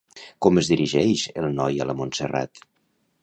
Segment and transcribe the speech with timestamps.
[0.45, 2.65] Com es dirigeix el noi a la Montserrat?